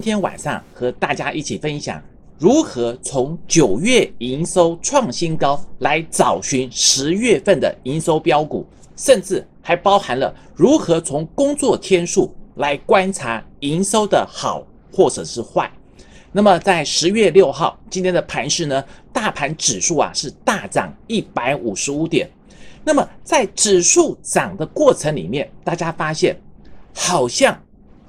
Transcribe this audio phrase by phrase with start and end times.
[0.00, 2.02] 今天晚上和大家一起分享
[2.38, 8.66] 如何从九月营收创新高来找寻十月份的营收标股，
[8.96, 15.70] 甚至还包含了如何从工作天数来观察营收的好或者是坏。
[16.32, 18.82] 那么在十月六号今天的盘势呢，
[19.12, 22.26] 大盘指数啊是大涨一百五十五点。
[22.82, 26.34] 那么在指数涨的过程里面，大家发现
[26.94, 27.54] 好像。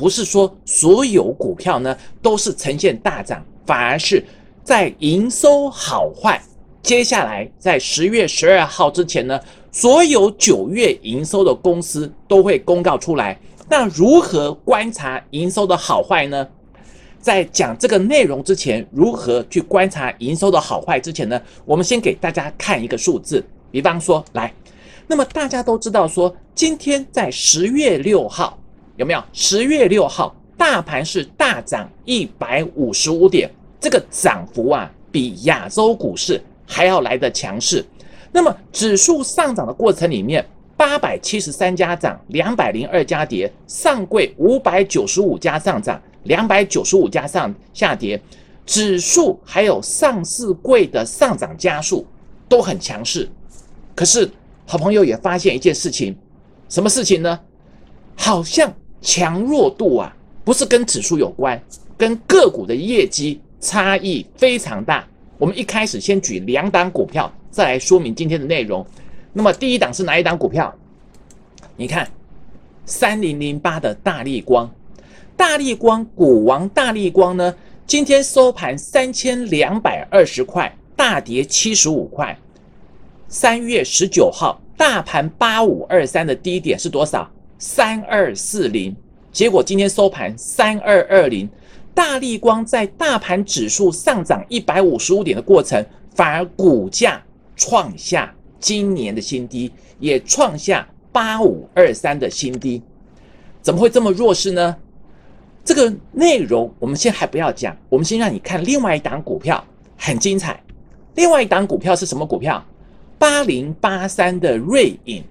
[0.00, 4.24] 不是说所有股票呢都是呈现大涨，反而是
[4.64, 6.40] 在营收好坏。
[6.82, 9.38] 接下来在十月十二号之前呢，
[9.70, 13.38] 所有九月营收的公司都会公告出来。
[13.68, 16.48] 那如何观察营收的好坏呢？
[17.20, 21.38] 在讲这个内容之前，如何去观察营收的好坏之前呢？
[21.66, 24.50] 我们先给大家看一个数字，比方说来，
[25.06, 28.56] 那么大家都知道说，今天在十月六号。
[28.96, 29.22] 有没有？
[29.32, 37.84] 十月六号，大盘是大涨一百五十五点，这个涨幅啊，比亚洲股市还要来得强势。
[38.30, 48.20] 那么指数上涨的过程里面，八百七十三家涨，两百零二家跌，上柜五百九十五家上涨，两百九十五家上下跌，
[48.66, 52.06] 指数还有上市柜的上涨加速
[52.48, 53.28] 都很强势。
[53.94, 54.30] 可是
[54.66, 56.16] 好朋友也发现一件事情，
[56.68, 57.40] 什么事情呢？
[58.14, 58.72] 好像。
[59.00, 61.60] 强弱度啊，不是跟指数有关，
[61.96, 65.06] 跟个股的业绩差异非常大。
[65.38, 68.86] 我们一开始先举两档股票，再来说明今天的内容。
[69.32, 70.74] 那么第一档是哪一档股票？
[71.76, 72.06] 你看，
[72.84, 74.70] 三零零八的大力光，
[75.36, 77.54] 大力光股王大力光呢，
[77.86, 82.36] 今天收盘三千两百二十块，大跌七十五块。
[83.28, 87.30] 三月十九号，大盘八五二三的低点是多少？
[87.60, 88.96] 三二四零，
[89.30, 91.48] 结果今天收盘三二二零。
[91.92, 97.22] 大力光在大盘指数上涨一百五十五点的过程，反而股价
[97.56, 102.80] 创下今年的新低，也创下八五二三的新低。
[103.60, 104.74] 怎么会这么弱势呢？
[105.62, 109.62] 这个内容我们先还不要讲，我们先让你看另外一档股票，
[109.98, 110.58] 很精彩。
[111.16, 112.64] 另外一档股票是什么股票？
[113.18, 115.22] 八零八三的瑞影。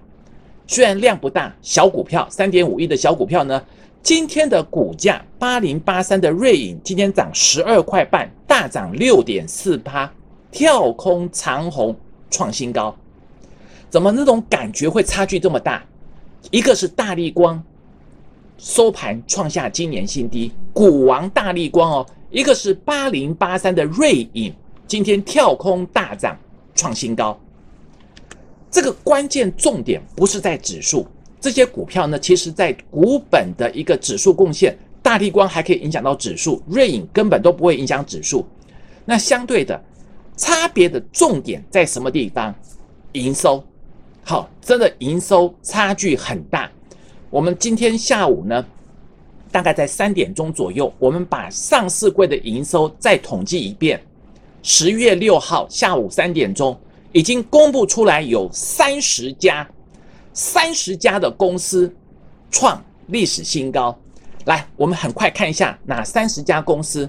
[0.70, 3.60] 虽然量不大，小股票三点五亿的小股票呢，
[4.04, 10.08] 今天的股价八零八三的瑞影今天涨十二块半，大涨六点四八，
[10.52, 11.96] 跳空长红
[12.30, 12.94] 创新高。
[13.88, 15.82] 怎么那种感觉会差距这么大？
[16.52, 17.60] 一个是大力光
[18.56, 24.54] 收盘创下今年新低，股王大力光哦；一个是八零八三的瑞影
[24.86, 26.38] 今天跳空大涨
[26.76, 27.36] 创新高。
[28.70, 31.06] 这个关键重点不是在指数，
[31.40, 38.46] 这些股票呢，其实在股本的一个指数贡献，大地光还可以影响到指数，瑞影根本都不会影响指数。
[39.04, 39.82] 那相对的，
[40.36, 42.54] 差别的重点在什么地方？
[43.12, 43.64] 营收，
[44.22, 46.70] 好，真的营收差距很大。
[47.28, 48.64] 我们今天下午呢，
[49.50, 54.00] 大概在三点钟左右，我们把上市柜的营收再统计一遍。
[54.62, 56.78] 十月六号下午三点钟。
[57.12, 59.68] 已经公布出来有三十家，
[60.32, 61.92] 三十家的公司
[62.50, 63.98] 创历史新高。
[64.44, 67.08] 来，我们很快看一下哪三十家公司。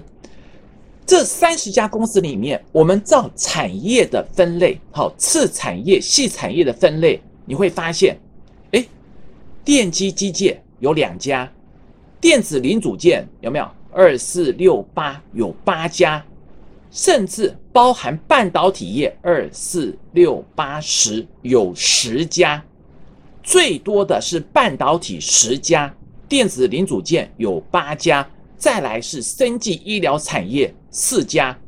[1.06, 8.18] 这三十家公司里面，我们照产业的分类，好，次产业、细产业的分类，你会发现，
[8.72, 8.84] 哎，
[9.64, 11.50] 电机机械有两家，
[12.20, 13.68] 电子零组件有没有？
[13.92, 16.24] 二四六八有八家。
[16.90, 22.62] 甚至包含半导体业，二四六八十有十家，
[23.42, 25.92] 最多的是半导体十家，
[26.28, 28.28] 电子零组件有八家，
[28.58, 31.58] 再来是生技医疗产业四家。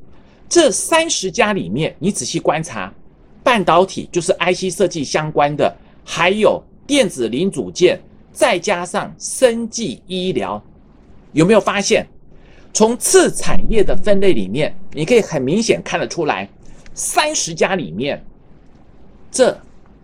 [0.47, 2.93] 这三十家里面，你仔细观察，
[3.43, 7.99] 半导体就是 IC 设计相关的，还有电子零组件，
[8.31, 10.63] 再加上生技医疗，
[11.33, 12.07] 有没有发现？
[12.75, 16.49] 从次产业的分类里面，你可以很明显看得出来，
[16.93, 18.21] 三十家里面，
[19.31, 19.57] 这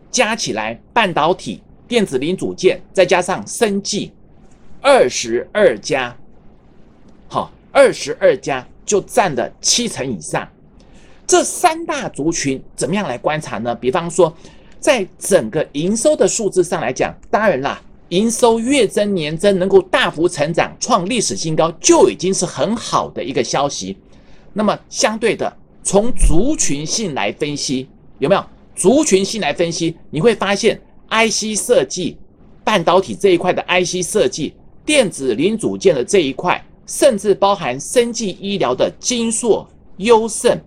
[0.09, 4.13] 加起来半导体、电子零组件，再加上生技，
[4.81, 6.17] 二十二家，
[7.27, 10.49] 好，二十二家就占了七成以上。
[11.27, 13.75] 这三大族群怎么样来观察呢？
[13.75, 14.33] 比方说，
[14.79, 17.83] 在整个营收的数字上来讲，当然啦。
[18.11, 23.97] 营收月增年增能够大幅成长，创历史新高，就已经是很好的一个消息。
[24.53, 25.53] 那么相对的，
[25.83, 29.97] 从族群性来分析，有没有族群性来分析？
[30.11, 32.17] 你会发现，IC 设计、
[32.65, 34.55] 半导体这一块的 IC 设计、
[34.85, 39.65] 电子零组件的这一块，甚至包含生技医疗的金硕、
[39.99, 40.61] 优胜、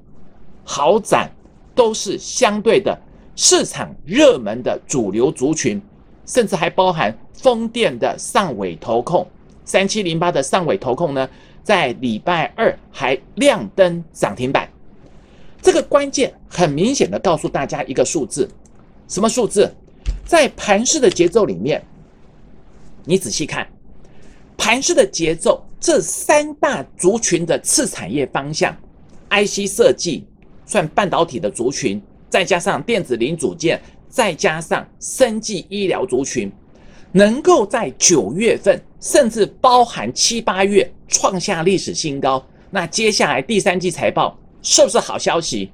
[0.63, 1.29] 豪展，
[1.75, 2.97] 都是相对的
[3.35, 5.81] 市场热门的主流族群，
[6.25, 9.27] 甚至还包含风电的上尾投控，
[9.65, 11.29] 三七零八的上尾投控呢，
[11.63, 14.69] 在礼拜二还亮灯涨停板。
[15.61, 18.49] 这个关键很明显的告诉大家一个数字，
[19.07, 19.73] 什么数字？
[20.25, 21.83] 在盘式的节奏里面，
[23.05, 23.67] 你仔细看
[24.57, 28.75] 盘式的节奏，这三大族群的次产业方向
[29.29, 30.25] ，IC 设计
[30.65, 36.51] 算半导体的族群，再加上电子零组件，再加上生技医疗族群，
[37.13, 44.37] 能够在九月份，甚至包含七八月创下历史新高，那接下来第三季财报。
[44.65, 45.69] 是不是好消息？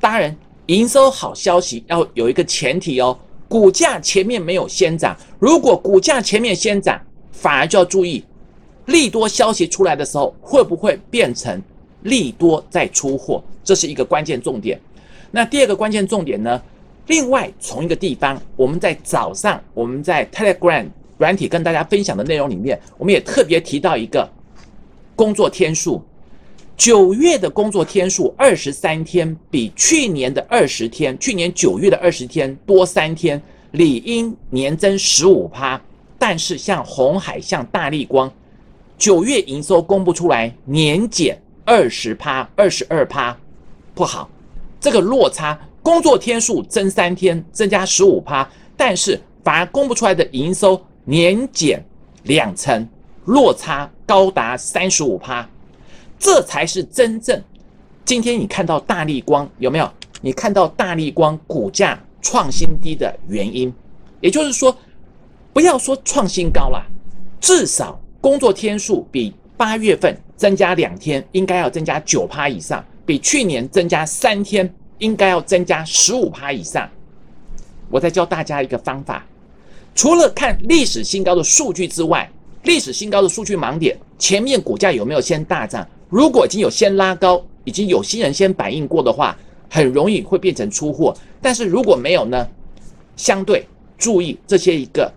[0.00, 0.36] 当然，
[0.66, 3.16] 营收好消息要有一个前提哦，
[3.48, 5.16] 股价前面没有先涨。
[5.38, 7.00] 如果股价前面先涨，
[7.30, 8.24] 反而就要注意，
[8.86, 11.62] 利多消息出来的时候，会不会变成
[12.02, 13.40] 利多再出货？
[13.62, 14.76] 这是一个关键重点。
[15.30, 16.60] 那第二个关键重点呢？
[17.06, 20.86] 另外，从一个地方，我们在早上我们在 Telegram
[21.18, 24.28] 软体跟大家分享的内容里面，我们也特别提到一个
[25.14, 26.02] 工作天数。
[26.76, 35.80] 九月的工作天数二十三天，比去年的二十天，去年九月的二十天多三天，理应年增十五趴。
[36.18, 38.30] 但是像红海、像大力光，
[38.98, 43.34] 九月营收公布出来，年减二十趴、二十二趴，
[43.94, 44.28] 不好。
[44.78, 51.80] 这个落差，工作天数增三天，增加十五趴，但是反而公布出来的营收年减
[52.24, 52.84] 两成，
[53.26, 55.48] 落差高达三十五趴。
[56.18, 57.40] 这才是真正
[58.04, 59.88] 今天你看到大力光有没有？
[60.20, 63.72] 你看到大力光股价创新低的原因，
[64.20, 64.76] 也就是说，
[65.52, 66.84] 不要说创新高了，
[67.40, 76.88] 至少工作天数比八月份增加两天，应该要增加九趴以上；比去年增加三天，应该要增加十五趴以上。
[77.90, 79.24] 我再教大家一个方法，
[79.94, 82.30] 除了看历史新高的数据之外，
[82.64, 85.86] 历史新高的数据盲点，前面股价有没有先大涨？
[86.08, 89.36] 如果已经有先拉高，已经有新人先反应过的话，
[89.70, 91.16] 很容易会变成出货。
[91.40, 92.48] 但是如果没有呢？
[93.16, 93.66] 相对
[93.96, 95.10] 注意这些一个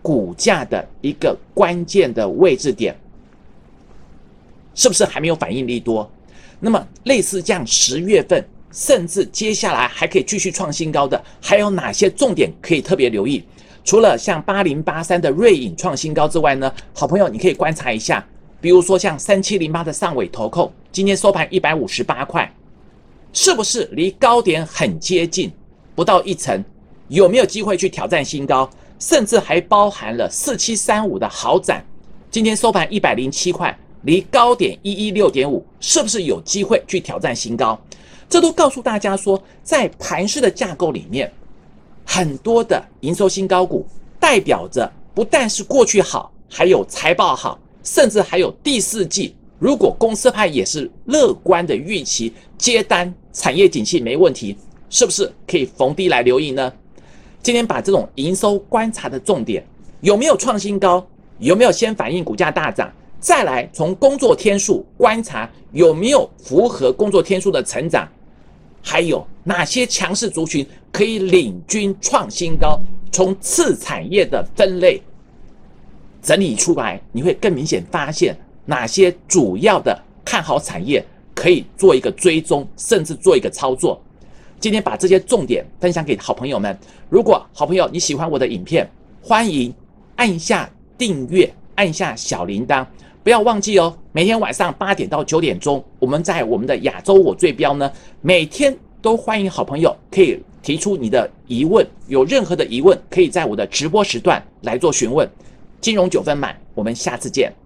[0.00, 2.96] 股价的一个关键的位置点，
[4.74, 6.10] 是不是还没有反应力多？
[6.58, 8.42] 那么类似这样十月份，
[8.72, 13.44] 甚至接下来还可以继续创新高的，还有哪些重点可以特别留意？
[13.84, 16.72] 除了像八零八三的瑞影创新高之外呢？
[16.94, 18.24] 好朋友，你可以观察一下。
[18.60, 22.50] 比如说像三七零八的上尾投控，今天收盘一百五十八块，
[23.32, 25.52] 是不是离高点很接近，
[25.94, 26.64] 不到一层？
[27.08, 28.70] 有没有机会去挑战新高？
[29.00, 31.84] 甚至还包含了四七三五的豪展，
[32.30, 37.76] 今天收盘一百零七块，离高点一一六点五，是不是有机会去挑战新高？
[38.32, 41.30] 这都告诉大家说，在盘势的架构里面，
[42.02, 43.86] 很多的营收新高股
[44.18, 47.58] 代表着不但是过去好，还有财报好。
[47.84, 54.56] 甚至还有第四季，如果公司派也是乐观的预期，接单产业景气没问题，
[54.88, 56.72] 是不是可以逢低来留意呢？
[57.42, 59.62] 今天把这种营收观察的重点，
[60.00, 61.06] 有没有创新高，
[61.38, 62.90] 有没有先反映股价大涨，
[63.20, 68.08] 再来从工作天数观察有没有符合工作天数的成长，
[68.82, 72.78] 还有哪些强势族群可以领军创新高，
[73.10, 75.00] 从次产业的分类。
[76.20, 84.00] 整理出来，你会更明显发现哪些主要的看好产业可以做一个追踪，甚至做一个操作。
[84.60, 86.78] 今天把这些重点分享给好朋友们。
[87.08, 88.88] 如果好朋友你喜欢我的影片，
[89.20, 89.74] 欢迎
[90.14, 92.86] 按下订阅，按下小铃铛，
[93.22, 93.96] 不要忘记哦。
[94.10, 105.28] 每天晚上八点到九点钟，我们在我们的亚洲我最标呢，每天都欢迎好朋友可以提出你的疑问，有任何的疑问，可以在我的直播时段来做询问。
[105.80, 107.52] 金融九分满，我们下次见。